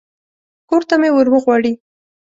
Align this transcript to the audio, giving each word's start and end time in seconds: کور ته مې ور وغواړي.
کور 0.69 0.81
ته 0.89 0.95
مې 1.01 1.09
ور 1.13 1.27
وغواړي. 1.31 1.73